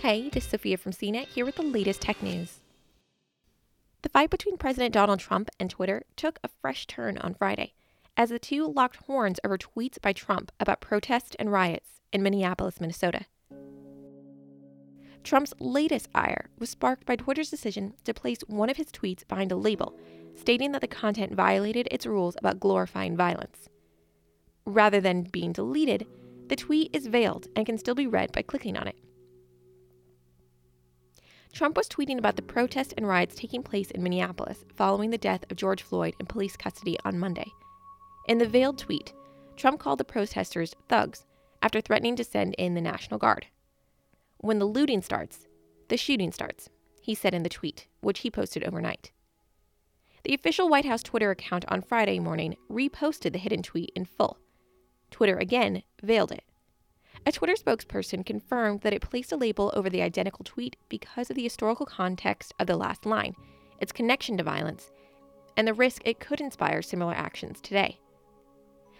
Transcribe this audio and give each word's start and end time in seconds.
Hey, 0.00 0.30
this 0.30 0.44
is 0.44 0.50
Sophia 0.50 0.78
from 0.78 0.92
CNET 0.92 1.26
here 1.26 1.44
with 1.44 1.56
the 1.56 1.62
latest 1.62 2.00
tech 2.00 2.22
news. 2.22 2.60
The 4.00 4.08
fight 4.08 4.30
between 4.30 4.56
President 4.56 4.94
Donald 4.94 5.20
Trump 5.20 5.50
and 5.60 5.68
Twitter 5.68 6.04
took 6.16 6.38
a 6.42 6.48
fresh 6.62 6.86
turn 6.86 7.18
on 7.18 7.34
Friday 7.34 7.74
as 8.16 8.30
the 8.30 8.38
two 8.38 8.66
locked 8.66 8.96
horns 9.04 9.38
over 9.44 9.58
tweets 9.58 10.00
by 10.00 10.14
Trump 10.14 10.52
about 10.58 10.80
protests 10.80 11.36
and 11.38 11.52
riots 11.52 12.00
in 12.14 12.22
Minneapolis, 12.22 12.80
Minnesota. 12.80 13.26
Trump's 15.22 15.52
latest 15.60 16.08
ire 16.14 16.48
was 16.58 16.70
sparked 16.70 17.04
by 17.04 17.16
Twitter's 17.16 17.50
decision 17.50 17.92
to 18.04 18.14
place 18.14 18.40
one 18.46 18.70
of 18.70 18.78
his 18.78 18.86
tweets 18.86 19.28
behind 19.28 19.52
a 19.52 19.56
label 19.56 19.98
stating 20.34 20.72
that 20.72 20.80
the 20.80 20.88
content 20.88 21.34
violated 21.34 21.86
its 21.90 22.06
rules 22.06 22.36
about 22.38 22.58
glorifying 22.58 23.18
violence. 23.18 23.68
Rather 24.64 24.98
than 24.98 25.24
being 25.24 25.52
deleted, 25.52 26.06
the 26.48 26.56
tweet 26.56 26.88
is 26.96 27.06
veiled 27.06 27.48
and 27.54 27.66
can 27.66 27.76
still 27.76 27.94
be 27.94 28.06
read 28.06 28.32
by 28.32 28.40
clicking 28.40 28.78
on 28.78 28.88
it. 28.88 28.96
Trump 31.52 31.76
was 31.76 31.88
tweeting 31.88 32.18
about 32.18 32.36
the 32.36 32.42
protests 32.42 32.94
and 32.96 33.06
riots 33.06 33.34
taking 33.34 33.62
place 33.62 33.90
in 33.90 34.02
Minneapolis 34.02 34.64
following 34.74 35.10
the 35.10 35.18
death 35.18 35.44
of 35.50 35.56
George 35.56 35.82
Floyd 35.82 36.14
in 36.20 36.26
police 36.26 36.56
custody 36.56 36.96
on 37.04 37.18
Monday. 37.18 37.50
In 38.28 38.38
the 38.38 38.46
veiled 38.46 38.78
tweet, 38.78 39.12
Trump 39.56 39.80
called 39.80 39.98
the 39.98 40.04
protesters 40.04 40.74
thugs 40.88 41.26
after 41.62 41.80
threatening 41.80 42.16
to 42.16 42.24
send 42.24 42.54
in 42.54 42.74
the 42.74 42.80
National 42.80 43.18
Guard. 43.18 43.46
When 44.38 44.58
the 44.58 44.64
looting 44.64 45.02
starts, 45.02 45.46
the 45.88 45.96
shooting 45.96 46.32
starts, 46.32 46.70
he 47.02 47.14
said 47.14 47.34
in 47.34 47.42
the 47.42 47.48
tweet, 47.48 47.88
which 48.00 48.20
he 48.20 48.30
posted 48.30 48.64
overnight. 48.64 49.10
The 50.22 50.34
official 50.34 50.68
White 50.68 50.84
House 50.84 51.02
Twitter 51.02 51.30
account 51.30 51.64
on 51.68 51.82
Friday 51.82 52.20
morning 52.20 52.56
reposted 52.70 53.32
the 53.32 53.38
hidden 53.38 53.62
tweet 53.62 53.90
in 53.96 54.04
full. 54.04 54.38
Twitter 55.10 55.36
again 55.36 55.82
veiled 56.02 56.30
it. 56.30 56.44
A 57.26 57.32
Twitter 57.32 57.54
spokesperson 57.54 58.24
confirmed 58.24 58.80
that 58.80 58.94
it 58.94 59.02
placed 59.02 59.30
a 59.32 59.36
label 59.36 59.70
over 59.74 59.90
the 59.90 60.02
identical 60.02 60.44
tweet 60.44 60.76
because 60.88 61.28
of 61.28 61.36
the 61.36 61.42
historical 61.42 61.86
context 61.86 62.54
of 62.58 62.66
the 62.66 62.76
last 62.76 63.04
line, 63.04 63.34
its 63.78 63.92
connection 63.92 64.36
to 64.38 64.42
violence, 64.42 64.90
and 65.56 65.68
the 65.68 65.74
risk 65.74 66.02
it 66.04 66.18
could 66.18 66.40
inspire 66.40 66.80
similar 66.80 67.12
actions 67.12 67.60
today. 67.60 67.98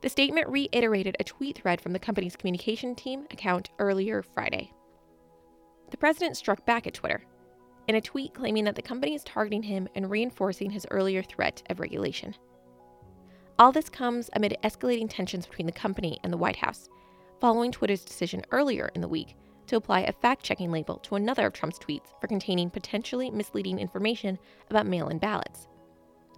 The 0.00 0.08
statement 0.08 0.48
reiterated 0.48 1.16
a 1.18 1.24
tweet 1.24 1.58
thread 1.58 1.80
from 1.80 1.92
the 1.92 1.98
company's 1.98 2.36
communication 2.36 2.94
team 2.94 3.26
account 3.30 3.70
earlier 3.78 4.22
Friday. 4.22 4.72
The 5.90 5.96
president 5.96 6.36
struck 6.36 6.64
back 6.64 6.86
at 6.86 6.94
Twitter 6.94 7.24
in 7.88 7.96
a 7.96 8.00
tweet 8.00 8.34
claiming 8.34 8.64
that 8.64 8.76
the 8.76 8.82
company 8.82 9.14
is 9.14 9.24
targeting 9.24 9.62
him 9.62 9.88
and 9.94 10.10
reinforcing 10.10 10.70
his 10.70 10.86
earlier 10.90 11.22
threat 11.22 11.62
of 11.68 11.80
regulation. 11.80 12.34
All 13.58 13.72
this 13.72 13.88
comes 13.88 14.30
amid 14.34 14.56
escalating 14.62 15.08
tensions 15.08 15.46
between 15.46 15.66
the 15.66 15.72
company 15.72 16.18
and 16.22 16.32
the 16.32 16.38
White 16.38 16.56
House, 16.56 16.88
following 17.44 17.70
Twitter's 17.70 18.06
decision 18.06 18.42
earlier 18.52 18.90
in 18.94 19.02
the 19.02 19.06
week 19.06 19.36
to 19.66 19.76
apply 19.76 20.00
a 20.00 20.12
fact 20.12 20.42
checking 20.42 20.72
label 20.72 20.96
to 20.96 21.14
another 21.14 21.44
of 21.44 21.52
Trump's 21.52 21.78
tweets 21.78 22.18
for 22.18 22.26
containing 22.26 22.70
potentially 22.70 23.30
misleading 23.30 23.78
information 23.78 24.38
about 24.70 24.86
mail 24.86 25.08
in 25.08 25.18
ballots. 25.18 25.68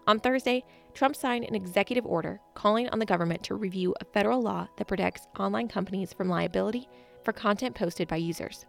On 0.09 0.19
Thursday, 0.19 0.65
Trump 0.95 1.15
signed 1.15 1.45
an 1.45 1.55
executive 1.55 2.05
order 2.05 2.41
calling 2.55 2.89
on 2.89 2.99
the 2.99 3.07
government 3.07 3.45
to 3.45 3.55
review 3.55 3.95
a 4.01 4.05
federal 4.05 4.43
law 4.43 4.67
that 4.79 4.89
protects 4.89 5.29
online 5.39 5.69
companies 5.69 6.13
from 6.13 6.29
liability 6.29 6.89
for 7.23 7.33
content 7.33 7.77
posted 7.77 8.09
by 8.09 8.17
users. 8.17 8.67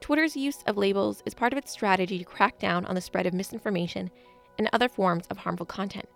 Twitter's 0.00 0.36
use 0.36 0.64
of 0.66 0.76
labels 0.76 1.22
is 1.24 1.34
part 1.34 1.52
of 1.52 1.56
its 1.56 1.70
strategy 1.70 2.18
to 2.18 2.24
crack 2.24 2.58
down 2.58 2.84
on 2.86 2.96
the 2.96 3.00
spread 3.00 3.26
of 3.26 3.32
misinformation 3.32 4.10
and 4.58 4.68
other 4.72 4.88
forms 4.88 5.28
of 5.28 5.38
harmful 5.38 5.66
content, 5.66 6.08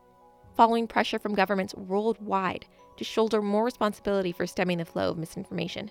following 0.56 0.88
pressure 0.88 1.20
from 1.20 1.36
governments 1.36 1.76
worldwide 1.76 2.66
to 3.00 3.04
shoulder 3.04 3.40
more 3.40 3.64
responsibility 3.64 4.30
for 4.30 4.46
stemming 4.46 4.76
the 4.76 4.84
flow 4.84 5.08
of 5.08 5.16
misinformation. 5.16 5.90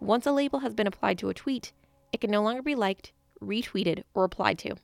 Once 0.00 0.26
a 0.26 0.32
label 0.32 0.58
has 0.58 0.74
been 0.74 0.88
applied 0.88 1.16
to 1.16 1.28
a 1.28 1.34
tweet, 1.34 1.72
it 2.12 2.20
can 2.20 2.28
no 2.28 2.42
longer 2.42 2.60
be 2.60 2.74
liked, 2.74 3.12
retweeted, 3.40 4.02
or 4.12 4.24
replied 4.24 4.58
to, 4.58 4.74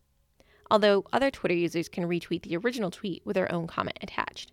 although 0.70 1.04
other 1.12 1.28
Twitter 1.28 1.56
users 1.56 1.88
can 1.88 2.04
retweet 2.04 2.42
the 2.42 2.56
original 2.56 2.92
tweet 2.92 3.20
with 3.26 3.34
their 3.34 3.50
own 3.50 3.66
comment 3.66 3.98
attached. 4.00 4.52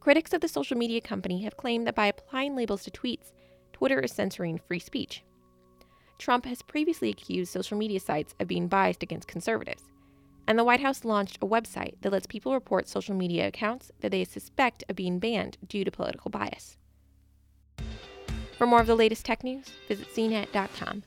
Critics 0.00 0.32
of 0.32 0.40
the 0.40 0.48
social 0.48 0.78
media 0.78 1.02
company 1.02 1.42
have 1.42 1.58
claimed 1.58 1.86
that 1.86 1.94
by 1.94 2.06
applying 2.06 2.56
labels 2.56 2.82
to 2.84 2.90
tweets, 2.90 3.32
Twitter 3.74 4.00
is 4.00 4.10
censoring 4.10 4.56
free 4.56 4.78
speech. 4.78 5.22
Trump 6.18 6.46
has 6.46 6.62
previously 6.62 7.10
accused 7.10 7.52
social 7.52 7.76
media 7.76 8.00
sites 8.00 8.34
of 8.40 8.48
being 8.48 8.68
biased 8.68 9.02
against 9.02 9.28
conservatives, 9.28 9.82
and 10.46 10.58
the 10.58 10.64
White 10.64 10.80
House 10.80 11.04
launched 11.04 11.38
a 11.42 11.46
website 11.46 11.94
that 12.02 12.12
lets 12.12 12.26
people 12.26 12.52
report 12.54 12.88
social 12.88 13.14
media 13.14 13.46
accounts 13.46 13.90
that 14.00 14.10
they 14.10 14.24
suspect 14.24 14.84
of 14.88 14.96
being 14.96 15.18
banned 15.18 15.58
due 15.66 15.84
to 15.84 15.90
political 15.90 16.30
bias. 16.30 16.76
For 18.56 18.66
more 18.66 18.80
of 18.80 18.86
the 18.86 18.94
latest 18.94 19.26
tech 19.26 19.44
news, 19.44 19.66
visit 19.88 20.08
cnet.com. 20.14 21.02